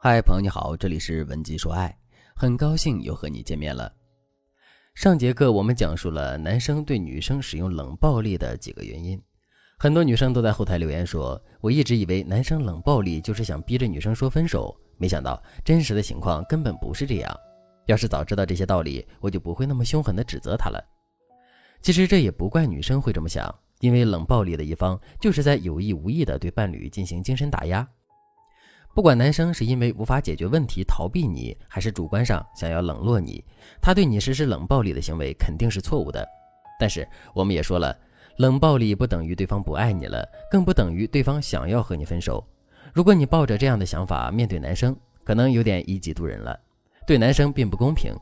[0.00, 1.92] 嗨，朋友你好，这里是文姬说爱，
[2.32, 3.92] 很高兴又和你见面了。
[4.94, 9.20] 上节课我们讲述了男生对女生使用冷暴力的几个原因，
[9.76, 17.36] 很多女生都在后台留言说，我一直以为男生冷暴力就是想逼着女生说分手，没想到真实的情况根本不是这样。
[17.86, 20.80] 要是早知道这些道理，我就不会那么凶狠的指责他了。
[21.82, 27.84] 其实这也不怪女生会这么想，因为冷暴力的一方就是在有意无意的对伴侣进行精神打压。
[28.98, 33.44] 不管男生是因为无法解决问题逃避你，还是主观上想要冷落你，
[33.80, 36.26] 他对你实施冷暴力的行为肯定是错误的。
[36.80, 37.96] 但是我们也说了，
[38.38, 42.44] 冷暴力不等于对方不爱你了，更不等于对方想要和你分手。
[42.92, 46.58] 如果你抱着这样的想法面对男生，可能有点以己度人了，
[47.06, 48.12] 对男生并不公平。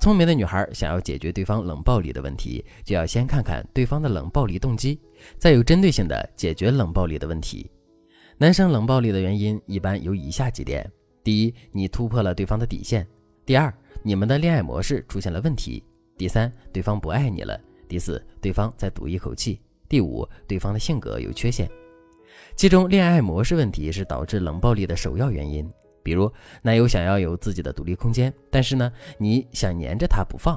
[0.00, 4.98] 聪明的女孩想要解决对方冷暴力的问题，就要先看看对方的冷暴力动机，
[5.36, 7.70] 再有针对性的解决冷暴力的问题。
[8.42, 10.90] 男生冷暴力的原因一般有以下几点：
[11.22, 13.04] 第一，你突破了对方的底线；
[13.46, 15.80] 第二，你们的恋爱模式出现了问题；
[16.18, 17.56] 第三，对方不爱你了；
[17.88, 21.70] 第四，对方在赌一口气；第五，对方的性格有缺陷。
[22.56, 25.70] 其中，恋爱模式问题是导致冷暴力的首要原因。
[26.02, 26.28] 比如，
[26.62, 30.56] 男友想要有自己的独立空间，但是呢，你想黏着他不放；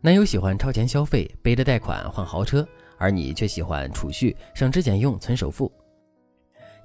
[0.00, 5.70] 男友喜欢超前消费，背着贷款换豪车，而你却喜欢储蓄、省吃俭用、存首付。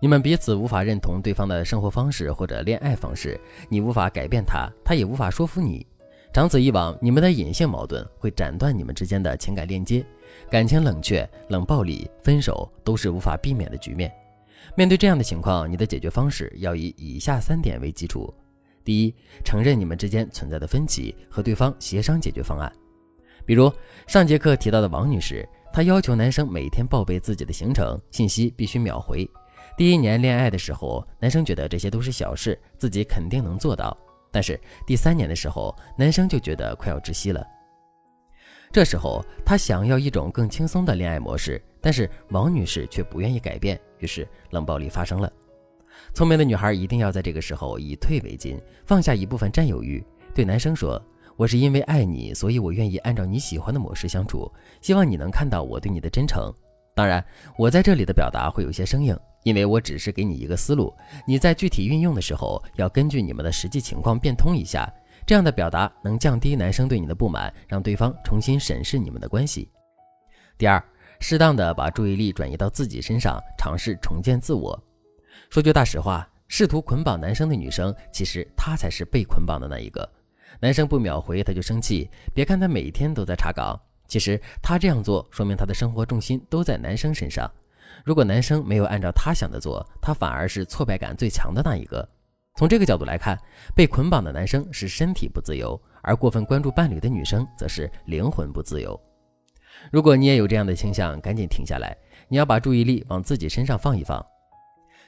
[0.01, 5.85] 你们彼此无法认同对方的生活方式或者恋爱方式，你无法改变他，他也无法说服你。
[6.31, 10.05] 长此以往，你们的隐性矛盾会斩断你们之间的情感链接，
[10.49, 14.09] 感情冷却、冷暴力、分手都是无法避免的局面。
[14.75, 18.31] 面对这样的情况，你的解决方式要以以下三点为基础：
[18.85, 22.71] 第一，承认你们之间存在的分歧，和对方协商解决方案。
[23.45, 23.69] 比如
[24.05, 29.27] 上节课提到的王女士，她要求男生每天报备自己的行程，信息必须秒回。
[29.79, 33.97] 第一年恋爱的时候，男生觉得这些都是小事，自己肯定能做到。
[34.29, 37.41] 但是第三年的时候，男生就觉得快要窒息了。
[38.73, 45.31] 这时候他想要一种更轻松的恋爱模式，但是王女士却不愿意改变，于是冷暴力发生了。
[46.13, 50.05] 聪明的女孩一定要在这个时候以退为进，放下一部分占有欲，
[50.35, 51.01] 对男生说
[51.37, 56.53] ：“我是因为爱你，所以我愿意按照你喜欢的模式相处，希望你能看到我对你的真诚。
[56.99, 57.23] 当然，
[57.57, 60.93] 我在这里的表达会有些生硬。”因为我只是给你一个思路，
[61.25, 64.85] 你在具体运用的时候要根据你们的实际情况变通一下，
[65.25, 69.71] 这样的表达能降低男生对你的不满，让对方重新审视你们的关系。
[70.57, 70.83] 第二，
[71.21, 74.77] 适当的把注意力转移到自己身上，尝试重建自我。
[75.49, 80.07] 说句大实话，试图捆绑男生的女生，其实她才是被捆绑的那一个。
[80.59, 82.09] 男生不秒回，他就生气。
[82.33, 87.49] 别看他每天都在查岗，其实他这样做，说明他的生活重心都在男生身上。
[88.03, 92.07] 如果男生没有按照他想的做，他反而是挫败感最强的那一个。
[92.57, 93.39] 从这个角度来看，
[93.75, 98.99] 被捆绑的男生是身体不自由，而过分关注伴侣的女生则是灵魂不自由。
[99.91, 101.95] 如果你也有这样的倾向，赶紧停下来，
[102.27, 104.25] 你要把注意力往自己身上放一放，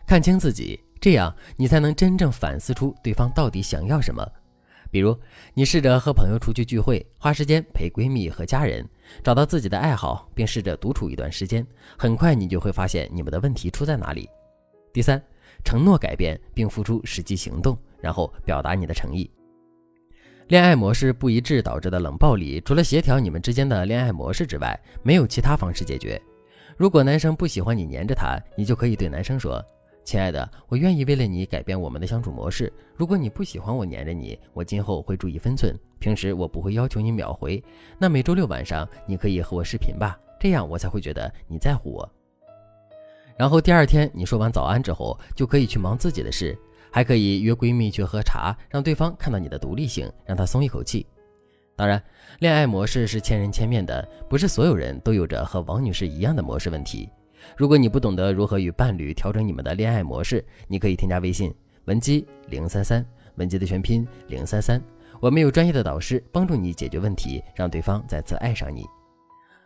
[0.05, 4.25] 看清自己，这样你才能真正反思出对方到底想要什么。
[4.91, 5.17] 比如，
[5.53, 8.85] 你试着和朋友出去聚会，花时间陪闺蜜和家人，
[9.23, 11.65] 找到自己的爱好，并试着独处一段时间。
[11.97, 14.29] 很快，你就会发现你们的问题出在哪里。
[14.91, 15.19] 第三，
[15.63, 19.31] 承诺改变并付出实际行动，然后表达你的诚意。
[20.49, 26.21] 恋爱模式不一致导致的冷暴力，除了协调你们之间的恋爱模式之外，没有其他方式解决。
[26.75, 29.63] 如果男生不喜欢你黏着他，你就可以对男生说。
[30.03, 32.71] 亲爱的，我愿意为了你改变我们的相处模式。
[32.95, 35.73] 如果你不喜欢我黏着你，我今后会注意分寸。
[35.99, 37.63] 平时我不会要求你秒回，
[37.99, 42.11] 那每周六晚上你可以和我视频吧，这样我才会觉得你在乎我。
[43.37, 46.57] 然后第二天你说完早安之后，就可以去忙自己的事，
[46.91, 51.05] 还可以约闺蜜去喝茶，让对方看到你的独立性，让他松一口气。
[51.75, 52.03] 当然，
[52.39, 57.07] 恋爱模式是千人千面的，不是所有人都有着和王女士一样的模式问题。
[57.57, 61.53] 如果你不懂得如何与伴侣调整你们的恋爱模式，你可以添加微信
[61.85, 63.05] 文姬零三三，
[63.35, 64.81] 文姬的全拼零三三，
[65.19, 68.85] 我们有专业的导师帮助你解决问题，让对方再次爱上你。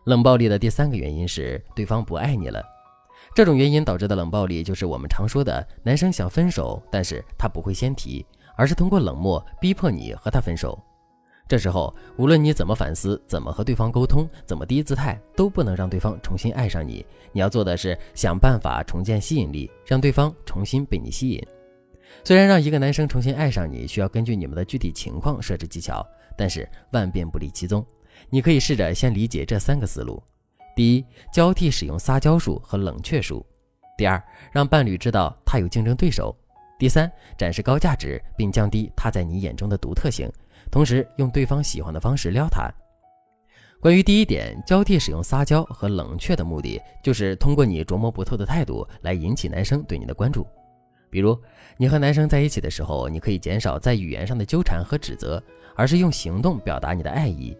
[0.05, 2.63] 冷暴力的第三个原因是对方不爱你了，
[3.33, 8.25] 这种原因导致的冷暴力就是我们常说的男生想分手，但是他不会先提，
[8.55, 10.81] 而是通过冷漠逼迫你和他分手。
[11.47, 17.05] 这时候，无论你怎么反思，怎么和对方沟通，怎么低姿态，都不能让对方重新爱上你。
[17.31, 21.41] 你要做的是想办法重建吸引力，让对方重新被你吸引。
[22.23, 26.05] 虽然让一个男生重新爱上你需要根据你们的具体情况设置技巧，
[26.35, 27.85] 但是万变不离其宗。
[28.29, 30.21] 你可以试着先理解这三个思路：
[30.75, 33.45] 第一，交替使用撒娇术和冷却术；
[33.97, 36.35] 第二，让伴侣知道他有竞争对手；
[36.79, 40.31] 第三，展示高价值，并降低他在你眼中的独特性，
[40.71, 42.69] 同时用对方喜欢的方式撩他。
[43.81, 50.47] 关于第一点，交替使用撒娇和冷却的目的，就是通过你琢磨不透的态度来引起男生对你的关注。
[51.09, 51.39] 比如，
[51.77, 55.41] 你和男生在一起的时候，你可以减少在语言上的纠缠和指责，
[55.75, 57.55] 而是用行动表达你的爱意。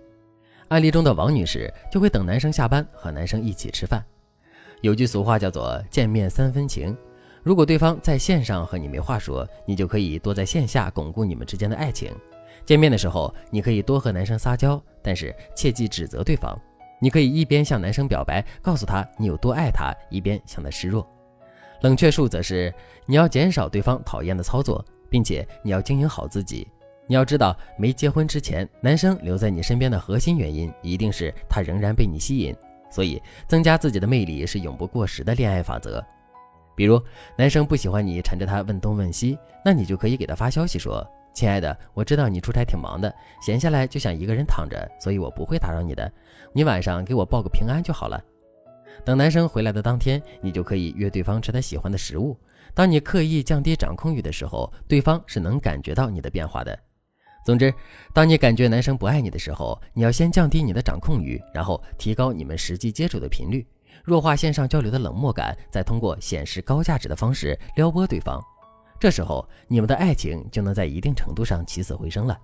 [0.70, 4.04] 案例中的王女士就会等男生下班和男生一起吃饭。
[4.82, 6.98] 有句俗话叫做“见面三分情”，
[7.44, 12.12] 如果对方在线上和你没话说，你就可以多在线下巩固你们之间的爱情。
[12.66, 16.58] 见面的时候，你可以多和男生撒娇，但是切忌指责对方。
[17.00, 21.08] 你可以一边向男生表白，告诉他你有多爱他，一边向他示弱。
[21.82, 22.74] 冷却术则是
[23.06, 26.68] 你要减少对方讨厌的操作，并且你要经营好自己。
[27.06, 32.56] 你要知道，没结婚之前，男生留在你身边的核心原因一定是他仍然被你吸引。
[32.90, 36.04] 所以，增加自己的魅力是永不过时的恋爱法则。
[36.76, 37.00] 比如，
[37.38, 46.10] 男生不喜欢你缠着他问东问西，那你就可以给他发消息说：“亲爱的，我知道你出差挺忙的，闲下来就想一个人躺着，所以我不会打扰你的。
[46.54, 48.24] 你晚上给我报个平安就好了。”
[49.04, 52.40] 等男生回来的当天，你就可以约对方吃他喜欢的食物。
[52.74, 56.80] 当你刻意降低掌控欲的时候，对方是能感觉到你的变化的。
[57.46, 57.72] 总之，
[58.14, 63.68] 当你感觉男生不爱你的时候，你要先降低你的掌控欲，然后提高你们实际接触的频率，
[64.06, 68.42] 弱化线上交流的冷漠感，再通过显示高价值的方式撩拨对方。
[69.00, 72.40] 这时候，你们的爱情就能在一定程度上起死回生了。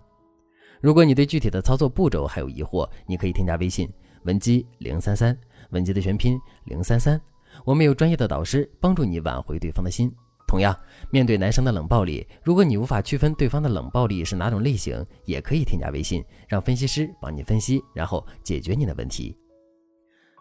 [0.80, 3.92] 如果你对具体的操作步骤还有疑惑，你可以添加微信
[4.24, 5.38] 文姬零三三，
[5.70, 7.20] 文姬的全拼零三三，
[7.64, 10.12] 我们有专业的导师帮助你挽回对方的心。
[10.48, 10.78] 同样，
[11.10, 19.38] 面对男生的冷暴力，如果你无法区分对方的冷暴力是哪种类型，也可以添加微信，让分析师帮你分析，然后解决你的问题。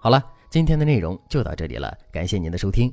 [0.00, 0.20] 好了，
[0.50, 2.92] 今天的内容就到这里了，感谢您的收听。